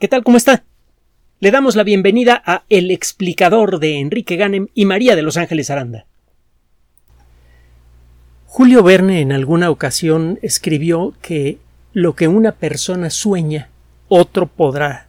[0.00, 0.24] ¿Qué tal?
[0.24, 0.64] ¿Cómo está?
[1.38, 5.70] Le damos la bienvenida a El explicador de Enrique Ganem y María de Los Ángeles
[5.70, 6.06] Aranda.
[8.46, 11.58] Julio Verne en alguna ocasión escribió que
[11.92, 13.68] lo que una persona sueña,
[14.08, 15.06] otro podrá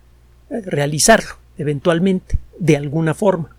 [0.52, 3.56] eh, realizarlo, eventualmente, de alguna forma.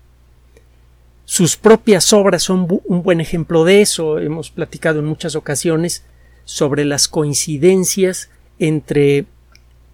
[1.25, 4.19] Sus propias obras son un buen ejemplo de eso.
[4.19, 6.05] Hemos platicado en muchas ocasiones
[6.45, 9.25] sobre las coincidencias entre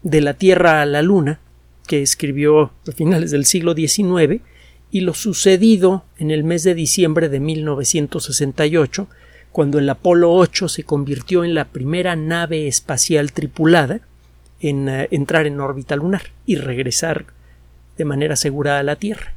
[0.03, 1.39] de la Tierra a la Luna,
[1.87, 4.41] que escribió a finales del siglo XIX,
[4.91, 9.07] y lo sucedido en el mes de diciembre de 1968,
[9.51, 14.01] cuando el Apolo 8 se convirtió en la primera nave espacial tripulada
[14.59, 17.25] en uh, entrar en órbita lunar y regresar
[17.97, 19.33] de manera segura a la Tierra.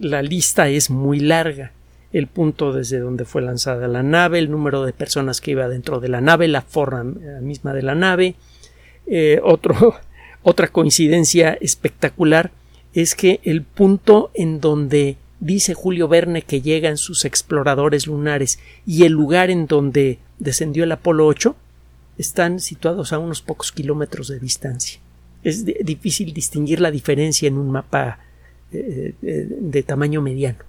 [0.00, 1.72] La lista es muy larga.
[2.12, 5.98] El punto desde donde fue lanzada la nave, el número de personas que iba dentro
[5.98, 8.34] de la nave, la forma misma de la nave,
[9.06, 9.40] eh,
[10.42, 12.50] otra coincidencia espectacular
[12.94, 19.04] es que el punto en donde dice Julio Verne que llegan sus exploradores lunares y
[19.04, 21.56] el lugar en donde descendió el Apolo 8
[22.18, 25.00] están situados a unos pocos kilómetros de distancia.
[25.42, 28.20] Es difícil distinguir la diferencia en un mapa
[28.72, 30.60] eh, eh, de tamaño mediano.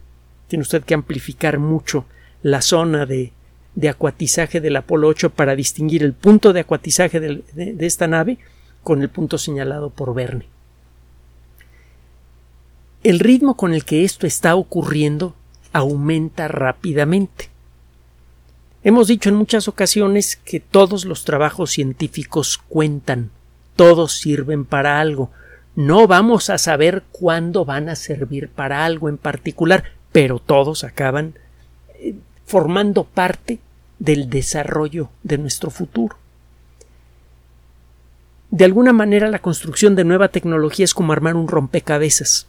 [0.48, 2.06] Tiene usted que amplificar mucho
[2.42, 3.31] la zona de
[3.76, 8.38] de acuatizaje del Apolo 8 para distinguir el punto de acuatizaje de, de, esta nave
[8.84, 10.46] con el punto señalado por Verne.
[13.04, 15.36] El ritmo con el que esto está ocurriendo
[15.74, 17.50] aumenta rápidamente.
[18.84, 23.32] Hemos dicho en muchas ocasiones que todos los trabajos científicos cuentan,
[23.76, 25.32] todos sirven para algo.
[25.76, 31.36] No vamos a saber cuándo van a servir para algo en particular, pero todos acaban
[32.45, 33.59] formando parte
[33.99, 36.17] del desarrollo de nuestro futuro.
[38.52, 42.47] De alguna manera la construcción de nueva tecnología es como armar un rompecabezas.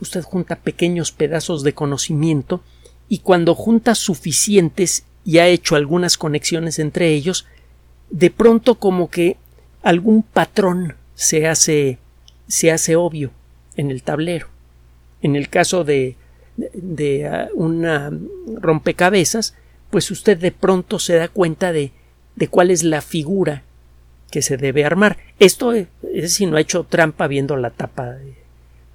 [0.00, 2.62] Usted junta pequeños pedazos de conocimiento
[3.08, 7.46] y cuando junta suficientes y ha hecho algunas conexiones entre ellos,
[8.10, 9.36] de pronto como que
[9.82, 11.98] algún patrón se hace
[12.46, 13.30] se hace obvio
[13.76, 14.48] en el tablero.
[15.22, 16.16] En el caso de
[16.56, 18.12] de ah, una
[18.60, 19.54] rompecabezas,
[19.90, 21.92] pues usted de pronto se da cuenta de,
[22.36, 23.62] de cuál es la figura
[24.30, 25.18] que se debe armar.
[25.38, 25.88] Esto es,
[26.26, 28.10] si no ha hecho trampa viendo la tapa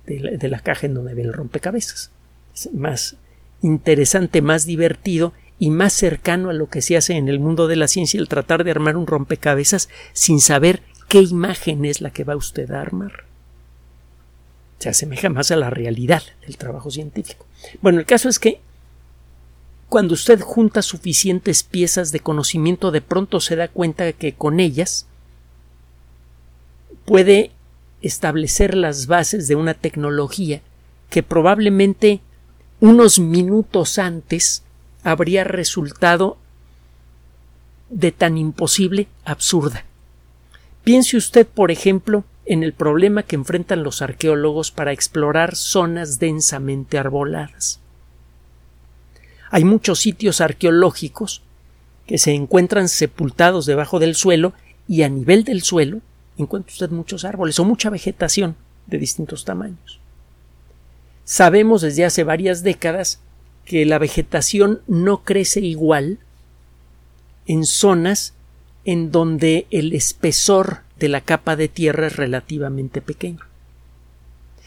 [0.06, 2.12] de, de, la, caja en donde ve el rompecabezas.
[2.54, 3.16] Es más
[3.62, 7.76] interesante, más divertido y más cercano a lo que se hace en el mundo de
[7.76, 12.24] la ciencia el tratar de armar un rompecabezas sin saber qué imagen es la que
[12.24, 13.29] va usted a armar
[14.80, 17.46] se asemeja más a la realidad del trabajo científico.
[17.82, 18.62] Bueno, el caso es que
[19.90, 25.08] cuando usted junta suficientes piezas de conocimiento, de pronto se da cuenta que con ellas
[27.06, 27.52] puede
[28.02, 30.62] establecer las bases de una tecnología
[31.10, 32.22] que probablemente
[32.80, 34.64] unos minutos antes
[35.04, 36.38] habría resultado
[37.90, 39.86] de tan imposible absurda.
[40.84, 46.98] Piense usted, por ejemplo, en el problema que enfrentan los arqueólogos para explorar zonas densamente
[46.98, 47.80] arboladas.
[49.52, 51.44] Hay muchos sitios arqueológicos
[52.08, 54.54] que se encuentran sepultados debajo del suelo
[54.88, 56.02] y a nivel del suelo
[56.40, 58.56] encuentra usted muchos árboles o mucha vegetación
[58.88, 60.00] de distintos tamaños.
[61.26, 63.20] Sabemos desde hace varias décadas
[63.64, 66.18] que la vegetación no crece igual
[67.46, 68.34] en zonas
[68.86, 73.40] en donde el espesor de la capa de tierra es relativamente pequeño.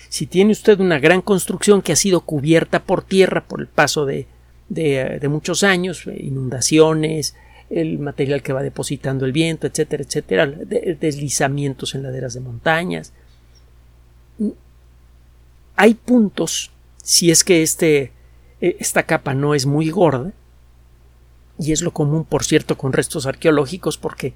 [0.09, 4.05] Si tiene usted una gran construcción que ha sido cubierta por tierra por el paso
[4.05, 4.27] de,
[4.69, 7.35] de, muchos años, eh, inundaciones,
[7.71, 13.13] el material que va depositando el viento, etcétera, etcétera, deslizamientos en laderas de montañas.
[15.77, 16.71] Hay puntos,
[17.03, 18.13] si es que este,
[18.61, 20.33] e, esta capa no es muy gorda,
[21.59, 24.35] y es lo común, por cierto, con restos arqueológicos, porque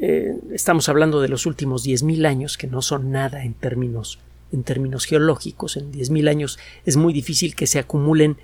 [0.00, 4.18] eh, estamos hablando de los últimos 10.000 años, que no son nada en términos,
[4.52, 5.76] en términos geológicos.
[5.76, 8.36] En 10.000 años es muy difícil que se acumulen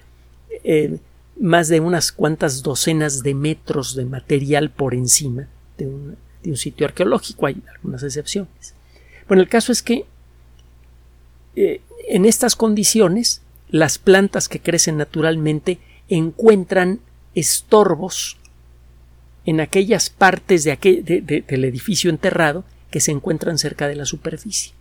[0.65, 0.99] eh,
[1.39, 5.49] más de unas cuantas docenas de metros de material por encima
[5.79, 6.17] de un,
[6.57, 7.47] sitio arqueológico.
[7.47, 8.75] Hay algunas excepciones.
[9.29, 10.07] Bueno, el caso es que
[11.57, 15.79] eh, en estas condiciones las plantas que crecen naturalmente
[16.09, 17.01] encuentran
[17.35, 18.40] estorbos
[19.51, 22.63] en aquellas partes de aquel, del edificio enterrado
[22.93, 24.75] que se encuentran cerca de la superficie.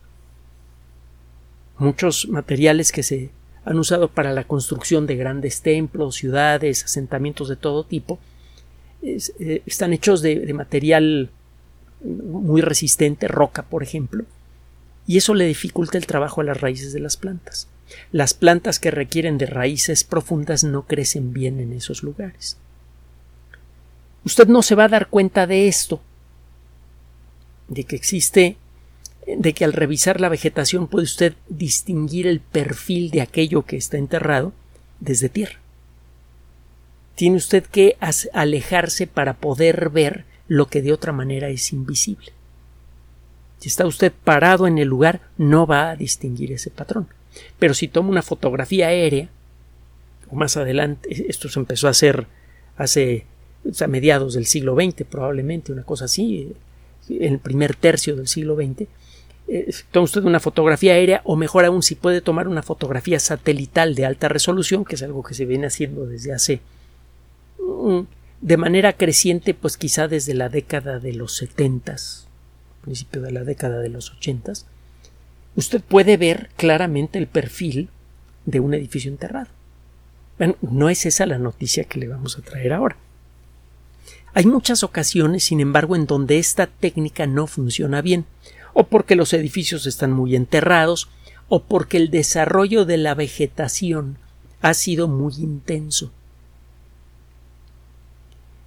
[1.76, 3.30] Muchos materiales que se
[3.64, 8.20] han usado para la construcción de grandes templos, ciudades, asentamientos de todo tipo,
[9.02, 11.30] eh, están hechos de, material
[12.04, 14.24] muy resistente, roca, por ejemplo,
[15.04, 17.66] y eso le dificulta el trabajo a las raíces de las plantas.
[18.12, 22.56] Las plantas que requieren de raíces profundas no crecen bien en esos lugares.
[24.24, 26.00] Usted no se va a dar cuenta de esto,
[27.68, 28.56] de que existe,
[29.26, 33.96] de que al revisar la vegetación puede usted distinguir el perfil de aquello que está
[33.96, 34.52] enterrado
[34.98, 35.58] desde tierra.
[37.14, 37.96] Tiene usted que
[38.32, 42.32] alejarse para poder ver lo que de otra manera es invisible.
[43.58, 47.08] Si está usted parado en el lugar, no va a distinguir ese patrón.
[47.58, 49.28] Pero si toma una fotografía aérea,
[50.30, 52.26] o más adelante, esto se empezó a hacer
[52.76, 53.26] hace
[53.80, 56.52] a mediados del siglo XX, probablemente, una cosa así,
[57.08, 58.88] en el primer tercio del siglo XX,
[59.48, 63.94] eh, toma usted una fotografía aérea, o mejor aún, si puede tomar una fotografía satelital
[63.94, 66.60] de alta resolución, que es algo que se viene haciendo desde hace
[67.58, 68.00] mm,
[68.40, 72.28] de manera creciente, pues quizá desde la década de los setentas,
[72.82, 74.66] principio de la década de los ochentas,
[75.56, 77.90] usted puede ver claramente el perfil
[78.46, 79.48] de un edificio enterrado.
[80.38, 82.96] Bueno, no es esa la noticia que le vamos a traer ahora.
[84.32, 88.26] Hay muchas ocasiones, sin embargo, en donde esta técnica no funciona bien,
[88.74, 91.08] o porque los edificios están muy enterrados,
[91.48, 94.18] o porque el desarrollo de la vegetación
[94.62, 96.12] ha sido muy intenso.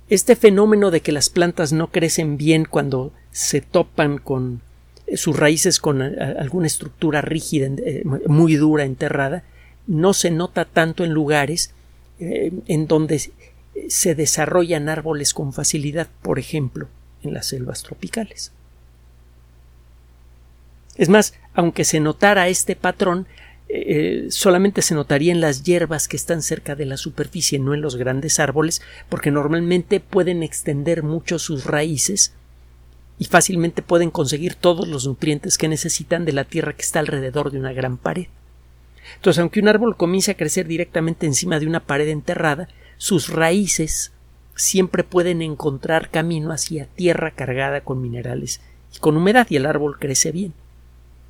[0.10, 4.62] Este fenómeno de que las plantas no crecen bien cuando se topan con
[5.08, 9.44] eh, sus raíces con eh, alguna estructura rígida, eh, muy dura, enterrada,
[9.88, 11.74] no se nota tanto en lugares
[12.20, 13.32] en donde
[13.90, 16.88] se desarrollan árboles con facilidad, por ejemplo,
[17.24, 18.52] en las selvas tropicales.
[20.96, 23.28] Es más, aunque se notara este patrón,
[24.30, 27.96] solamente se notaría en las hierbas que están cerca de la superficie, no en los
[27.96, 32.34] grandes árboles, porque normalmente pueden extender mucho sus raíces
[33.18, 37.52] y fácilmente pueden conseguir todos los nutrientes que necesitan de la tierra que está alrededor
[37.52, 38.28] de una gran pared.
[39.16, 42.70] Entonces, aunque un árbol comience a crecer directamente encima de una pared enterrada,
[43.04, 44.14] sus raíces
[44.56, 48.62] siempre pueden encontrar camino hacia tierra cargada con minerales
[48.96, 50.54] y con humedad y el árbol crece bien.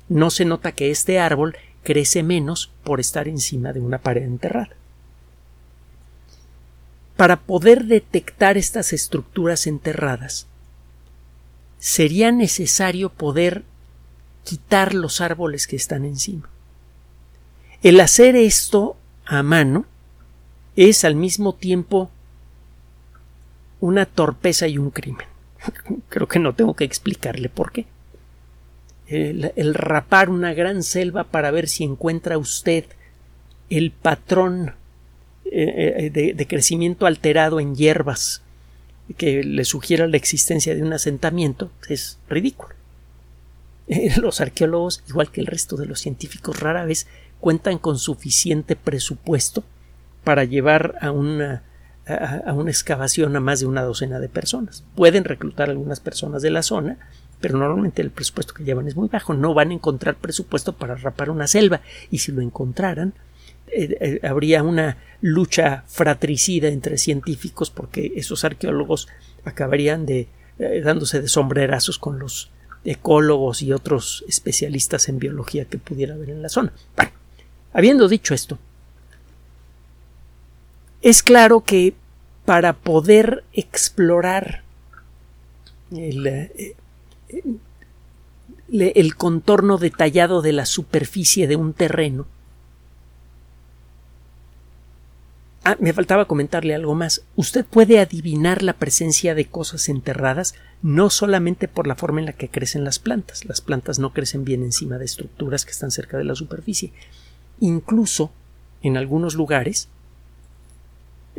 [0.08, 4.70] No se nota que este árbol crece menos por estar encima de una pared enterrada.
[7.16, 10.46] Para poder detectar estas estructuras enterradas,
[11.80, 13.64] sería necesario poder
[14.44, 16.48] quitar los árboles que están encima.
[17.82, 19.86] El hacer esto a mano
[20.76, 22.10] es al mismo tiempo
[23.80, 25.26] una torpeza y un crimen.
[26.08, 27.86] Creo que no tengo que explicarle por qué.
[29.06, 32.84] El, rapar una gran selva para ver si encuentra usted
[33.68, 34.74] el patrón
[35.44, 38.42] eh, eh, de crecimiento alterado en hierbas
[39.16, 42.74] que le sugiera la existencia de un asentamiento es ridículo.
[44.20, 47.06] Los arqueólogos, igual que el resto de los científicos, rara vez
[47.40, 49.62] cuentan con suficiente presupuesto
[50.24, 51.62] para llevar a una,
[52.06, 54.84] a, una excavación a más de una docena de personas.
[54.94, 56.98] Pueden reclutar algunas personas de la zona,
[57.40, 59.34] pero normalmente el presupuesto que llevan es muy bajo.
[59.34, 63.14] No van a encontrar presupuesto para rapar una selva, y si lo encontraran,
[63.68, 69.08] eh, eh, habría una lucha fratricida entre científicos porque esos arqueólogos
[69.44, 70.28] acabarían de
[70.58, 72.50] eh, dándose de sombrerazos con los
[72.84, 76.72] ecólogos y otros especialistas en biología que pudiera haber en la zona.
[76.96, 77.10] Bueno,
[77.72, 78.58] habiendo dicho esto,
[81.04, 81.94] es claro que
[82.44, 84.62] para poder explorar
[85.92, 86.50] el,
[88.70, 92.26] el contorno detallado de la superficie de un terreno,
[95.66, 97.22] Ah, me faltaba comentarle algo más.
[97.36, 102.34] Usted puede adivinar la presencia de cosas enterradas no solamente por la forma en la
[102.34, 103.46] que crecen las plantas.
[103.46, 106.92] Las plantas no crecen bien encima de estructuras que están cerca de la superficie.
[107.60, 108.30] Incluso
[108.82, 109.93] en algunos lugares, eh,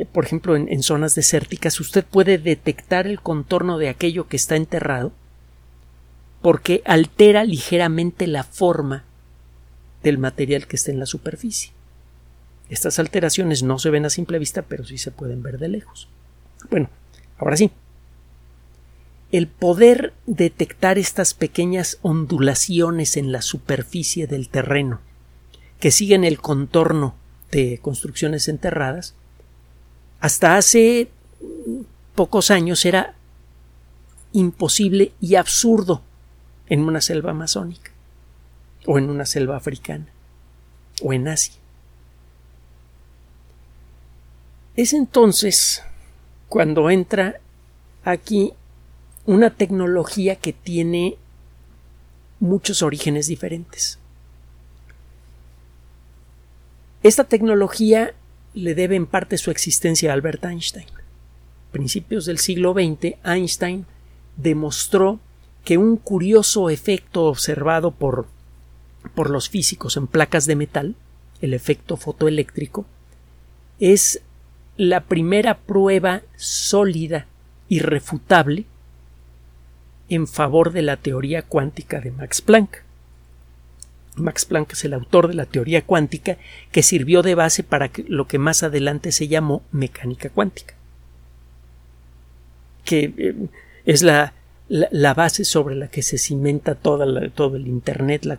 [0.04, 5.12] por ejemplo en, zonas desérticas, usted puede detectar el contorno de aquello que está enterrado
[6.42, 9.04] porque altera ligeramente la forma
[10.02, 11.72] del material que está en la superficie.
[12.68, 16.08] Estas alteraciones no se ven a simple vista, pero sí se pueden ver de lejos.
[16.70, 16.90] Bueno,
[17.38, 17.70] ahora sí.
[19.32, 25.00] El poder detectar estas pequeñas ondulaciones en la superficie del terreno
[25.80, 27.14] que siguen el contorno
[27.50, 29.14] de construcciones enterradas,
[30.20, 31.08] hasta hace
[32.14, 33.14] pocos años era
[34.32, 36.02] imposible y absurdo
[36.68, 37.90] en una selva amazónica,
[38.86, 40.06] o en una selva africana,
[41.02, 41.54] o en Asia.
[44.76, 45.82] Es entonces
[46.48, 47.40] cuando entra
[48.04, 48.52] aquí
[49.24, 51.16] una tecnología que tiene
[52.40, 53.98] muchos orígenes diferentes.
[57.02, 58.14] Esta tecnología
[58.56, 60.86] le debe en parte su existencia a Albert Einstein.
[60.88, 63.84] A principios del siglo XX, Einstein
[64.38, 65.20] demostró
[65.62, 68.26] que un curioso efecto observado por,
[69.14, 70.94] por los físicos en placas de metal,
[71.42, 72.86] el efecto fotoeléctrico,
[73.78, 74.22] es
[74.78, 77.26] la primera prueba sólida,
[77.68, 78.64] irrefutable,
[80.08, 82.85] en favor de la teoría cuántica de Max Planck.
[84.16, 86.38] Max Planck es el autor de la teoría cuántica
[86.72, 90.74] que sirvió de base para lo que más adelante se llamó mecánica cuántica,
[92.84, 93.34] que eh,
[93.84, 94.32] es la,
[94.68, 98.38] la, base sobre la que se cimenta toda todo el Internet, la,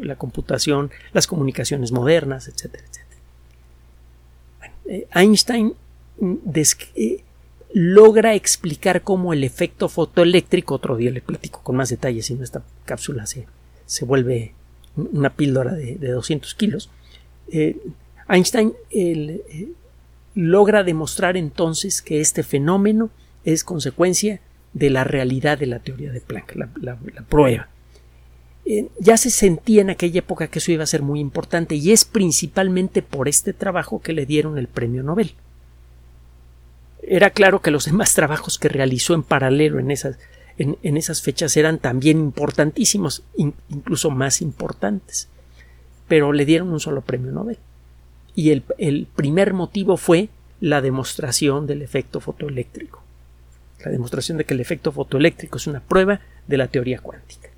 [0.00, 3.08] la, computación, las comunicaciones modernas, etcétera, etcétera.
[4.86, 5.74] Eh, Einstein
[6.18, 6.34] mm,
[6.96, 7.22] eh,
[7.74, 12.42] logra explicar cómo el efecto fotoeléctrico, otro día le platico con más detalles si no
[12.42, 13.46] esta cápsula se,
[13.86, 14.54] se vuelve
[15.12, 16.90] una píldora de, 200 kilos,
[17.50, 17.76] eh,
[18.28, 19.72] Einstein eh,
[20.34, 23.10] logra demostrar entonces que este fenómeno
[23.44, 24.40] es consecuencia
[24.72, 27.68] de la realidad de la teoría de Planck, la, prueba.
[28.64, 31.90] Eh, ya se sentía en aquella época que eso iba a ser muy importante y
[31.90, 35.32] es principalmente por este trabajo que le dieron el premio Nobel.
[37.02, 40.18] Era claro que los demás trabajos que realizó en paralelo en esas
[40.58, 45.28] en, esas fechas eran también importantísimos, incluso más importantes.
[46.08, 47.58] Pero le dieron un solo premio Nobel.
[48.34, 50.28] Y el, el primer motivo fue
[50.60, 53.02] la demostración del efecto fotoeléctrico.
[53.84, 57.48] La demostración de que el efecto fotoeléctrico es una prueba de la teoría cuántica.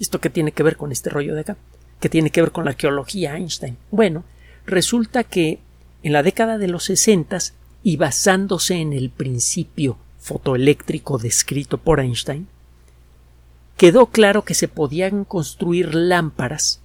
[0.00, 1.56] ¿esto qué tiene que ver con este rollo de acá?
[2.00, 3.76] ¿Qué tiene que ver con la arqueología Einstein?
[3.90, 4.24] Bueno,
[4.66, 5.58] resulta que
[6.02, 9.98] en la década de los sesentas y basándose en el principio
[10.28, 12.46] fotoeléctrico descrito por Einstein,
[13.78, 16.80] quedó claro que se podían construir lámparas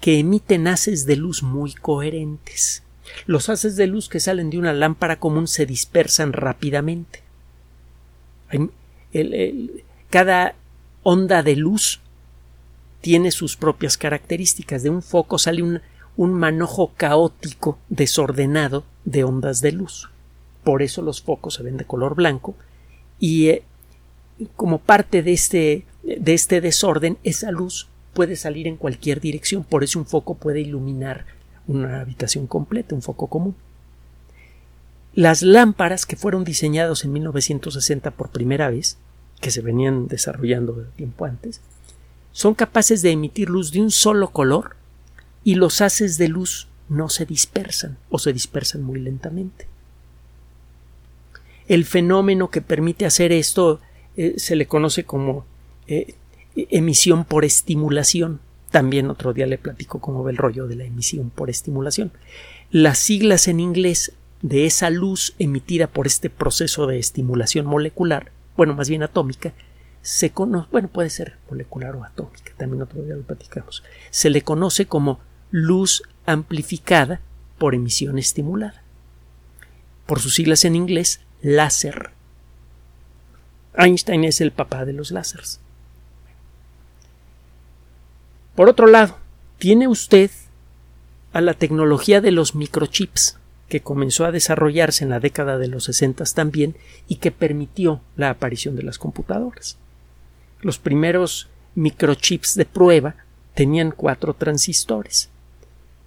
[0.00, 2.82] que emiten haces de luz muy coherentes.
[3.24, 7.22] Los haces de luz que salen de una lámpara común se dispersan rápidamente.
[10.10, 10.54] cada
[11.02, 12.00] onda de luz
[13.00, 14.82] tiene sus propias características.
[14.82, 15.80] De un foco sale un,
[16.16, 20.10] un manojo caótico, desordenado de ondas de luz.
[20.66, 22.56] Por eso los focos se ven de color blanco
[23.20, 23.62] y eh,
[24.56, 29.84] como parte de este, de este desorden, esa luz puede salir en cualquier dirección, por
[29.84, 31.24] eso un foco puede iluminar
[31.68, 33.54] una habitación completa, un foco común.
[35.14, 38.98] Las lámparas que fueron diseñadas en 1960 por primera vez,
[39.40, 41.60] que se venían desarrollando de tiempo antes,
[42.32, 44.74] son capaces de emitir luz de un solo color
[45.44, 49.68] y los haces de luz no se dispersan o se dispersan muy lentamente.
[51.68, 53.80] El fenómeno que permite hacer esto
[54.16, 55.44] eh, se le conoce como
[55.86, 56.14] eh,
[56.54, 58.40] emisión por estimulación.
[58.70, 62.12] También otro día le platico cómo ve el rollo de la emisión por estimulación.
[62.70, 68.74] Las siglas en inglés de esa luz emitida por este proceso de estimulación molecular, bueno,
[68.74, 69.54] más bien atómica,
[70.02, 74.42] se conoce, bueno, puede ser molecular o atómica, también otro día lo platicamos, se le
[74.42, 75.20] conoce como
[75.50, 77.20] luz amplificada
[77.58, 78.82] por emisión estimulada.
[80.06, 82.10] Por sus siglas en inglés, láser.
[83.76, 85.60] Einstein es el papá de los láseres.
[88.54, 89.18] Por otro lado,
[89.58, 90.30] tiene usted
[91.32, 93.38] a la tecnología de los microchips,
[93.68, 96.76] que comenzó a desarrollarse en la década de los 60 también
[97.08, 99.76] y que permitió la aparición de las computadoras.
[100.62, 103.16] Los primeros microchips de prueba
[103.54, 105.28] tenían cuatro transistores.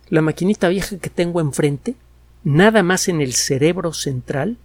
[0.10, 1.96] La maquinita vieja que tengo enfrente,
[2.44, 4.58] nada más en el cerebro central,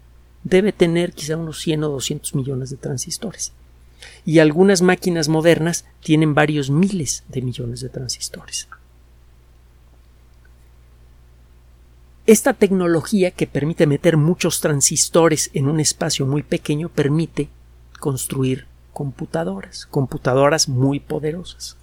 [0.45, 3.53] debe tener quizá unos 100 o 200 millones de transistores.
[4.25, 8.69] Y algunas máquinas modernas tienen varios miles de millones de transistores.
[12.27, 17.49] Esta tecnología que permite meter muchos transistores en un espacio muy pequeño permite
[18.01, 21.77] construir computadoras, computadoras muy poderosas.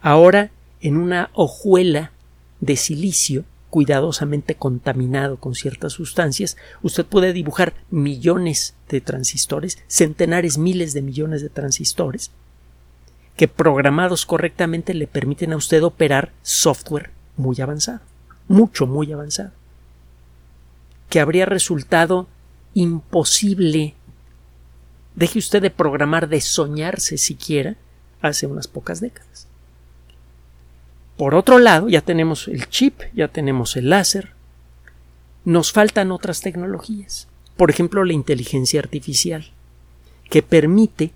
[0.00, 2.12] Ahora, en una hojuela
[2.60, 10.92] de silicio, cuidadosamente contaminado con ciertas sustancias, usted puede dibujar millones de transistores, centenares, miles
[10.92, 12.32] de millones de transistores,
[13.34, 18.00] que programados correctamente le permiten a usted operar software muy avanzado,
[18.46, 19.52] mucho, muy avanzado,
[21.08, 22.28] que habría resultado
[22.74, 23.94] imposible.
[25.14, 27.76] Deje usted de programar, de soñarse siquiera,
[28.20, 29.48] hace unas pocas décadas.
[31.22, 34.30] Por otro lado, ya tenemos el chip, ya tenemos el láser.
[35.44, 37.28] Nos faltan otras tecnologías.
[37.56, 39.52] Por ejemplo, la inteligencia artificial,
[40.28, 41.12] que permite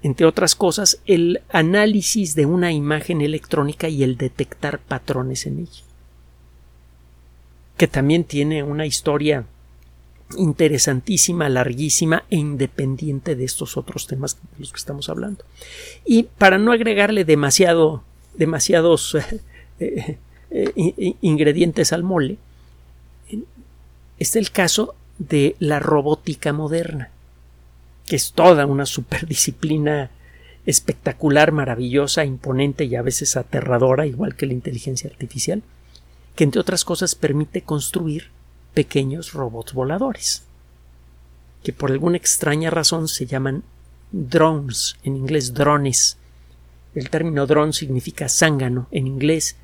[0.00, 5.82] entre otras cosas, el análisis de una imagen electrónica y el detectar patrones en ella,
[7.76, 9.44] que también tiene una historia
[10.38, 15.44] interesantísima, larguísima e independiente de estos otros temas de los que estamos hablando.
[16.06, 18.04] Y para no agregarle demasiado,
[18.38, 19.16] demasiados
[19.80, 20.18] eh,
[20.50, 22.38] eh, ingredientes al mole,
[24.18, 27.10] está el caso de la robótica moderna,
[28.06, 30.10] que es toda una superdisciplina
[30.64, 35.62] espectacular, maravillosa, imponente y a veces aterradora, igual que la inteligencia artificial,
[36.34, 38.28] que entre otras cosas permite construir
[38.74, 40.44] pequeños robots voladores,
[41.62, 43.64] que por alguna extraña razón se llaman
[44.12, 46.16] drones, en inglés drones.
[46.98, 49.56] El término drone significa zángano, en inglés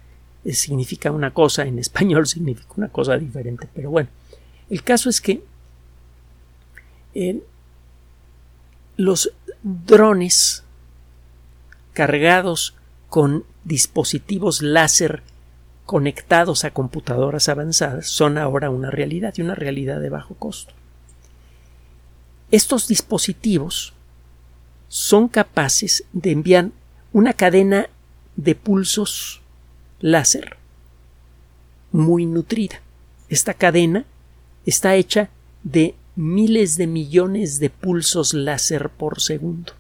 [0.45, 4.09] eh, significa una cosa, en español significa una cosa diferente, pero bueno,
[4.71, 5.43] el caso es que
[7.15, 7.43] eh,
[8.97, 10.63] los drones
[11.93, 12.75] cargados
[13.09, 15.23] con dispositivos láser
[15.87, 20.73] conectados a computadoras avanzadas son ahora una realidad y una realidad de bajo costo.
[22.51, 23.93] Estos dispositivos
[24.89, 26.71] son capaces de enviar
[27.15, 27.89] una cadena
[28.35, 29.41] de pulsos
[30.01, 30.57] láser
[31.93, 32.83] muy nutrida.
[33.29, 34.05] Esta cadena
[34.67, 35.31] está hecha
[35.63, 39.75] de miles de millones de pulsos láser por segundo.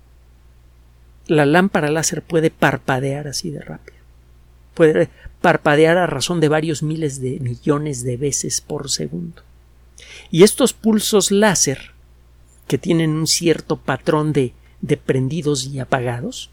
[1.27, 3.99] La lámpara láser puede parpadear así de rápido.
[4.75, 5.09] Puede
[5.41, 9.43] parpadear a razón de varios miles de millones de veces por segundo.
[10.31, 11.95] Y estos pulsos láser,
[12.69, 16.51] que tienen un cierto patrón de, de prendidos y apagados,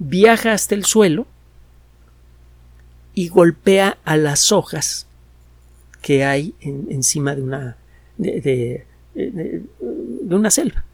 [0.00, 1.26] viaja hasta el suelo
[3.14, 5.06] y golpea a las hojas
[6.02, 7.76] que hay encima de una
[8.16, 8.86] de,
[10.28, 10.84] una selva.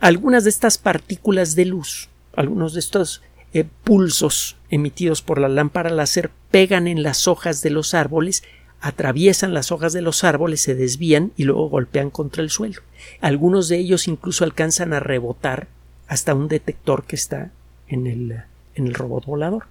[0.00, 3.22] Algunas de estas partículas de luz, algunos de estos
[3.52, 8.42] eh, pulsos emitidos por la lámpara láser pegan en las hojas de los árboles,
[8.80, 12.82] atraviesan las hojas de los árboles, se desvían y luego golpean contra el suelo.
[13.20, 15.68] Algunos de ellos incluso alcanzan a rebotar
[16.08, 17.52] hasta un detector que está
[17.88, 18.42] en el,
[18.74, 19.66] en el robot volador.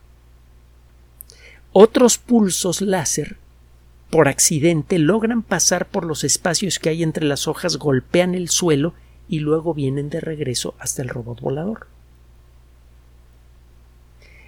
[1.71, 3.37] Otros pulsos láser
[4.09, 8.93] por accidente logran pasar por los espacios que hay entre las hojas, golpean el suelo
[9.27, 11.87] y luego vienen de regreso hasta el robot volador.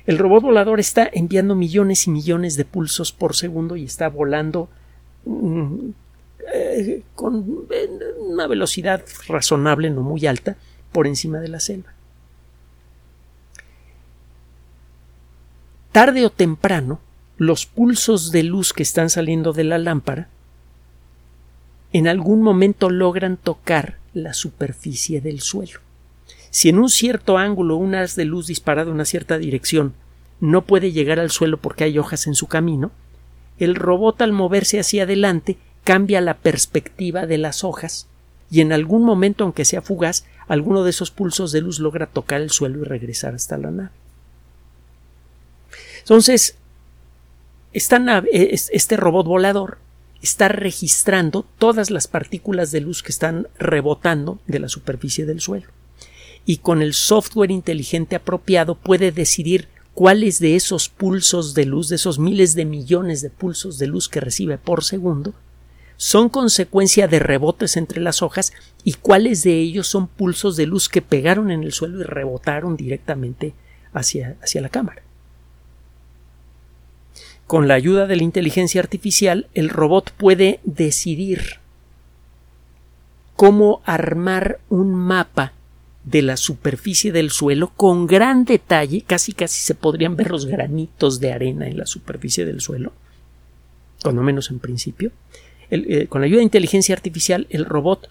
[0.05, 4.69] El robot volador está enviando millones y millones de pulsos por segundo y está volando
[5.25, 5.89] mm,
[6.53, 7.65] eh, con
[8.19, 10.57] una velocidad razonable, no muy alta,
[10.91, 11.94] por encima de la selva.
[15.95, 16.99] Tarde o temprano,
[17.37, 20.27] los pulsos de luz que están saliendo de la lámpara
[21.93, 25.79] en algún momento logran tocar la superficie del suelo.
[26.49, 29.93] Si en un cierto ángulo un haz de luz disparado en una cierta dirección
[30.41, 32.91] no puede llegar al suelo porque hay hojas en su camino,
[33.57, 38.09] el robot al moverse hacia adelante cambia la perspectiva de las hojas
[38.51, 42.41] y en algún momento, aunque sea fugaz, alguno de esos pulsos de luz logra tocar
[42.41, 44.04] el suelo y regresar hasta la nave.
[46.05, 46.55] Entonces,
[47.99, 49.79] nave, este robot volador
[50.21, 55.65] está registrando todas las partículas de luz que están rebotando de la superficie del suelo
[56.45, 61.95] y con el software inteligente apropiado puede decidir cuáles de esos pulsos de luz, de
[61.95, 65.33] esos miles de millones de pulsos de luz que recibe por segundo,
[65.97, 70.87] son consecuencia de rebotes entre las hojas y cuáles de ellos son pulsos de luz
[70.87, 73.55] que pegaron en el suelo y rebotaron directamente
[73.91, 75.04] hacia, hacia la cámara.
[77.47, 81.59] Con la ayuda de la inteligencia artificial, el robot puede decidir
[83.35, 85.53] cómo armar un mapa
[86.03, 91.19] de la superficie del suelo con gran detalle, casi casi se podrían ver los granitos
[91.19, 92.93] de arena en la superficie del suelo,
[94.01, 95.11] cuando menos en principio.
[95.71, 98.09] Eh, con la ayuda de inteligencia artificial, el robot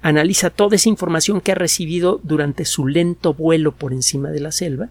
[0.00, 4.52] analiza toda esa información que ha recibido durante su lento vuelo por encima de la
[4.52, 4.88] selva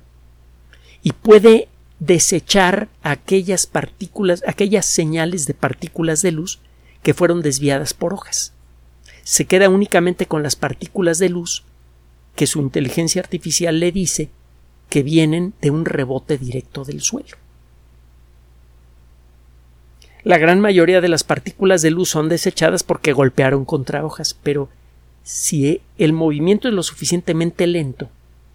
[1.02, 6.60] y puede desechar aquellas partículas, aquellas señales de partículas de luz
[7.02, 8.54] que fueron desviadas por hojas.
[9.24, 11.64] Se queda únicamente con las partículas de luz
[12.36, 14.30] que su inteligencia artificial le dice
[14.90, 17.38] que vienen de un rebote directo del suelo.
[20.24, 24.70] La gran mayoría de las partículas de luz son desechadas porque golpearon contra hojas, pero
[25.24, 28.10] si el movimiento es lo suficientemente lento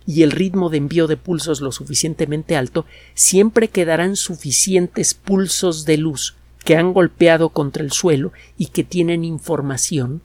[0.07, 5.99] y el ritmo de envío de pulsos lo suficientemente alto, siempre quedarán suficientes pulsos de
[5.99, 6.35] luz
[6.65, 10.23] que han golpeado contra el suelo y que tienen información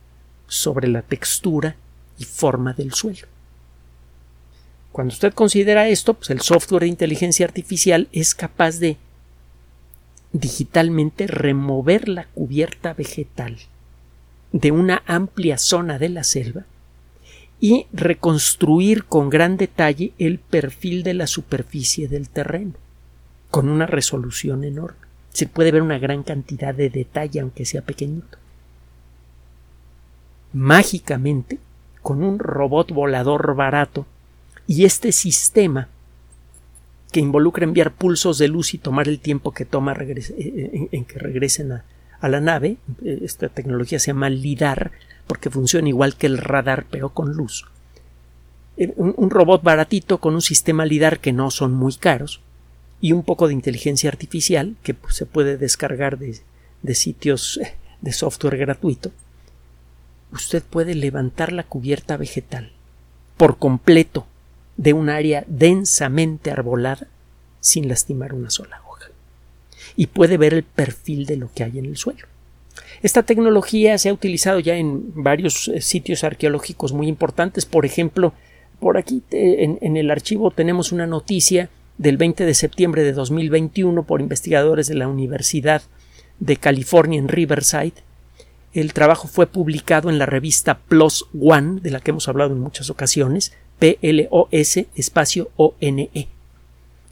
[0.47, 1.75] sobre la textura
[2.19, 3.27] y forma del suelo.
[4.91, 8.97] Cuando usted considera esto, pues el software de inteligencia artificial es capaz de
[10.31, 13.57] digitalmente remover la cubierta vegetal
[14.51, 16.65] de una amplia zona de la selva
[17.59, 22.73] y reconstruir con gran detalle el perfil de la superficie del terreno,
[23.49, 25.07] con una resolución enorme.
[25.31, 28.37] Se puede ver una gran cantidad de detalle, aunque sea pequeñito.
[30.53, 31.59] Mágicamente,
[32.01, 34.05] con un robot volador barato
[34.65, 35.89] y este sistema
[37.11, 41.05] que involucra enviar pulsos de luz y tomar el tiempo que toma eh, eh, en,
[41.05, 41.85] que regresen a,
[42.19, 44.91] a la nave, eh, esta tecnología se llama LIDAR,
[45.27, 47.65] porque funciona igual que el radar pero con luz.
[48.77, 52.41] Eh, un, robot baratito con un sistema LIDAR que no son muy caros
[53.01, 56.39] y un poco de inteligencia artificial que se puede descargar de,
[56.83, 59.11] de sitios eh, de software gratuito.
[60.31, 62.71] Usted puede levantar la cubierta vegetal
[63.37, 64.27] por completo
[64.77, 67.07] de un área densamente arbolada
[67.59, 69.07] sin lastimar una sola hoja.
[69.95, 72.27] Y puede ver el perfil de lo que hay en el suelo.
[73.01, 77.65] Esta tecnología se ha utilizado ya en varios eh, sitios arqueológicos muy importantes.
[77.65, 78.33] Por ejemplo,
[78.79, 84.21] por aquí en, el archivo tenemos una noticia del 20 de septiembre de 2021 por
[84.21, 85.81] investigadores de la Universidad
[86.39, 87.93] de California en Riverside.
[88.73, 92.59] El trabajo fue publicado en la revista PLOS ONE, de la que hemos hablado en
[92.59, 96.27] muchas ocasiones, P-L-O-S espacio O-N-E,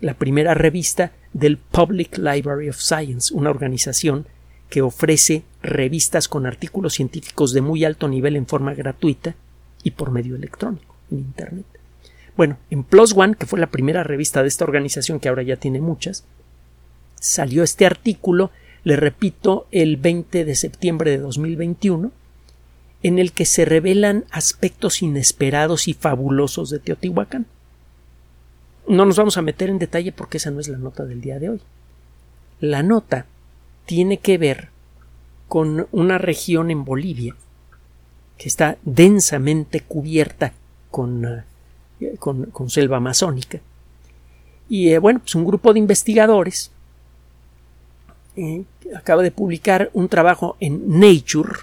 [0.02, 4.28] la primera revista del Public Library of Science, una organización
[4.76, 9.34] que ofrece revistas con artículos científicos de muy alto nivel en forma gratuita
[9.84, 11.66] y por medio electrónico, en Internet.
[12.36, 15.56] Bueno, en Plus One, que fue la primera revista de esta organización, que ahora ya
[15.56, 16.26] tiene muchas,
[17.22, 18.52] salió este artículo,
[18.84, 22.12] le repito, el 20 de septiembre de 2021,
[23.02, 27.46] en el que se revelan aspectos inesperados y fabulosos de Teotihuacán.
[28.90, 31.40] No nos vamos a meter en detalle porque esa no es la nota del día
[31.40, 31.62] de hoy.
[32.60, 33.26] La nota
[33.86, 34.70] tiene que ver
[35.48, 37.36] con una región en Bolivia
[38.38, 40.54] que está densamente cubierta
[40.92, 41.44] con,
[42.00, 43.60] eh, con, selva amazónica.
[44.68, 46.72] Y eh, bueno, pues un grupo de investigadores
[48.36, 48.64] eh,
[48.96, 51.54] acaba de publicar un trabajo en Nature,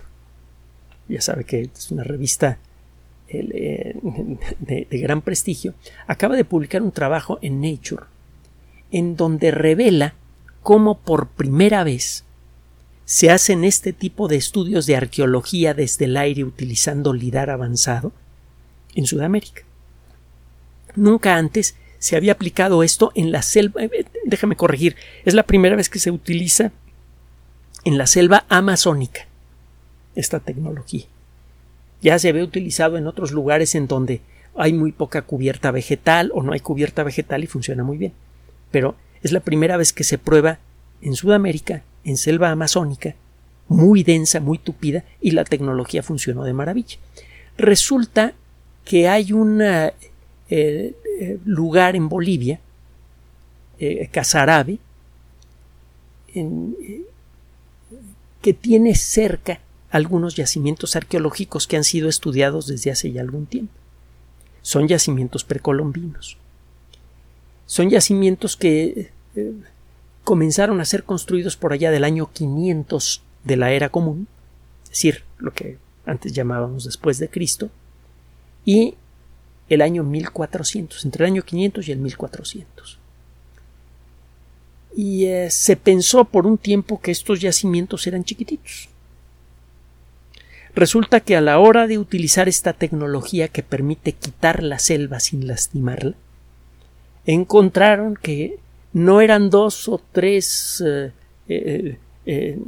[1.09, 2.59] ya sabe que es una revista
[3.29, 3.97] de,
[4.91, 5.75] de gran prestigio,
[6.07, 8.05] acaba de publicar un trabajo en Nature
[8.91, 10.15] en donde revela
[10.63, 12.25] cómo por primera vez
[13.05, 18.13] se hacen este tipo de estudios de arqueología desde el aire utilizando lidar avanzado
[18.95, 19.63] en Sudamérica.
[20.95, 23.83] Nunca antes se había aplicado esto en la selva.
[23.83, 26.73] Eh, eh, déjame corregir, es la primera vez que se utiliza
[27.85, 29.27] en la selva amazónica
[30.15, 31.05] esta tecnología.
[32.01, 34.21] Ya se había utilizado en otros lugares en donde
[34.55, 38.13] hay muy poca cubierta vegetal o no hay cubierta vegetal y funciona muy bien.
[38.71, 40.59] Pero es la primera vez que se prueba
[41.01, 43.15] en Sudamérica, en selva amazónica,
[43.69, 46.99] muy densa, muy tupida, y la tecnología funcionó de maravilla.
[47.57, 48.35] Resulta
[48.85, 49.93] que hay un eh,
[50.49, 52.61] eh, lugar en Bolivia,
[53.79, 54.79] eh, Casarabe,
[58.41, 63.75] que tiene cerca algunos yacimientos arqueológicos que han sido estudiados desde hace ya algún tiempo.
[64.63, 66.39] Son yacimientos precolombinos.
[67.67, 69.53] Son yacimientos que eh,
[70.25, 74.29] comenzaron a ser construidos por allá del año 500 de la era común,
[74.85, 77.71] es decir, lo que antes llamábamos después de Cristo,
[78.65, 78.95] y
[79.69, 82.99] el año 1400, entre el año 500 y el 1400.
[84.95, 88.89] Y eh, se pensó por un tiempo que estos yacimientos eran chiquititos.
[90.75, 95.47] Resulta que a la hora de utilizar esta tecnología que permite quitar la selva sin
[95.47, 96.15] lastimarla,
[97.27, 98.59] encontraron que
[98.93, 101.13] no eran dos o tres eh,
[101.49, 102.59] eh, eh,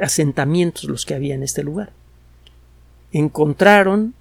[0.00, 1.92] asentamientos los que había en este lugar.
[3.12, 4.14] Encontraron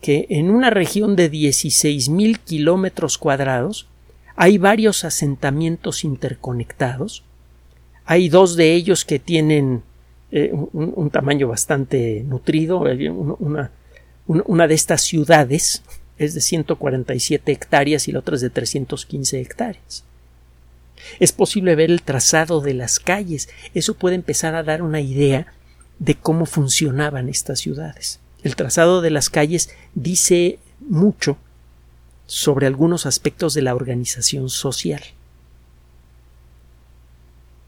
[0.00, 3.86] que en una región de 16.000 kilómetros cuadrados
[4.34, 7.22] hay varios asentamientos interconectados.
[8.04, 9.82] Hay dos de ellos que tienen
[10.32, 12.80] un, tamaño bastante nutrido.
[13.38, 13.70] Una,
[14.26, 15.82] una de estas ciudades
[16.18, 20.04] es de 147 hectáreas y la otra es de 315 hectáreas.
[21.18, 23.48] Es posible ver el trazado de las calles.
[23.74, 25.46] Eso puede empezar a dar una idea
[25.98, 28.20] de cómo funcionaban estas ciudades.
[28.42, 31.36] El trazado de las calles dice mucho
[32.26, 35.02] sobre algunos aspectos de la organización social.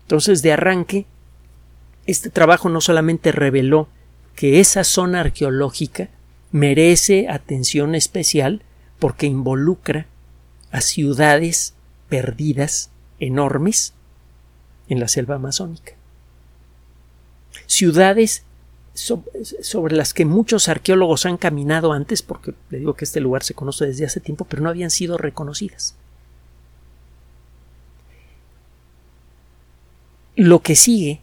[0.03, 1.07] Entonces, de arranque,
[2.07, 3.89] este trabajo no solamente reveló
[4.35, 6.09] que esa zona arqueológica
[6.55, 8.63] merece atención especial
[9.01, 10.07] porque involucra
[10.71, 11.75] a ciudades
[12.09, 13.93] perdidas enormes
[14.89, 15.95] en la selva amazónica.
[17.67, 18.45] Ciudades
[18.95, 23.55] sobre las que muchos arqueólogos han caminado antes, porque le digo que este lugar se
[23.55, 25.97] conoce desde hace tiempo, pero no habían sido reconocidas.
[30.37, 31.21] Lo que sigue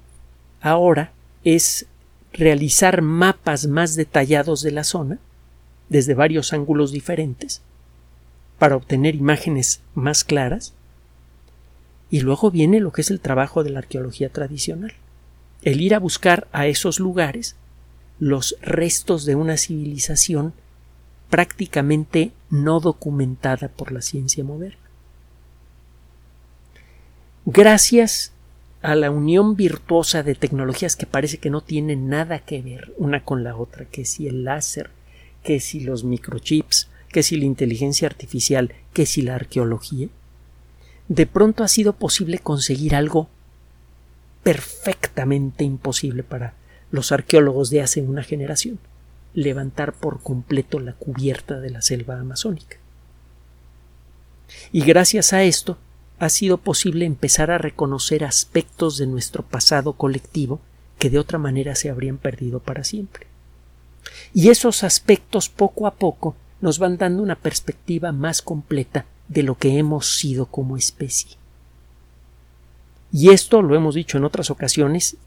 [0.60, 1.14] ahora
[1.46, 1.88] es
[2.34, 5.20] realizar mapas más detallados de la zona,
[5.90, 7.62] desde varios ángulos diferentes,
[8.58, 10.74] para obtener imágenes más claras,
[12.10, 14.94] y luego viene lo que es el trabajo de la arqueología tradicional,
[15.64, 17.56] el ir a buscar a esos lugares
[18.20, 20.54] los restos de una civilización
[21.30, 24.78] prácticamente no documentada por la ciencia moderna.
[27.46, 28.34] Gracias
[28.82, 33.24] a la unión virtuosa de tecnologías que parece que no tienen nada que ver una
[33.24, 34.90] con la otra, que si el láser,
[35.44, 40.08] que si los microchips, que si la inteligencia artificial, que si la arqueología,
[41.08, 43.28] de pronto ha sido posible conseguir algo
[44.44, 46.56] perfectamente imposible para
[46.90, 48.80] los arqueólogos de hace una generación
[49.34, 52.78] levantar por completo la cubierta de la selva amazónica.
[54.72, 55.78] Y gracias a esto
[56.22, 60.62] ha sido posible empezar a reconocer aspectos de nuestro pasado colectivo
[61.00, 63.26] que de otra manera se habrían perdido para siempre.
[64.32, 69.56] Y esos aspectos poco a poco nos van dando una perspectiva más completa de lo
[69.56, 71.38] que hemos sido como especie.
[73.12, 75.18] Y esto, lo hemos dicho en otras ocasiones,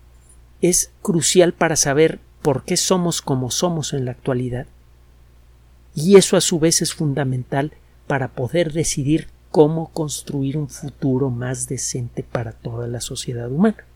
[0.63, 4.69] es crucial para saber por qué somos como somos en la actualidad.
[5.93, 7.73] Y eso a su vez es fundamental
[8.07, 13.87] para poder decidir cómo construir un futuro más decente para toda la sociedad humana.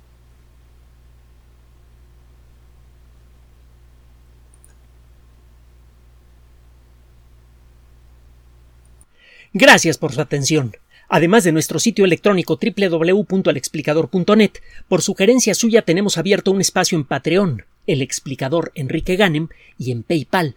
[9.52, 10.76] Gracias por su atención
[11.08, 14.52] además de nuestro sitio electrónico www.alexplicador.net.
[14.88, 20.02] Por sugerencia suya tenemos abierto un espacio en Patreon, el explicador Enrique Ganem, y en
[20.02, 20.56] PayPal,